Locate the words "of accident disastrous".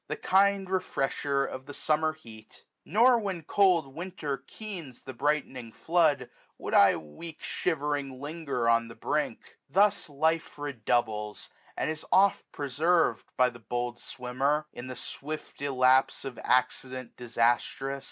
16.25-17.99